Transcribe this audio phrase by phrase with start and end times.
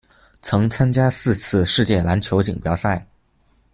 [0.41, 3.05] 曾参加四次世界篮球锦标赛。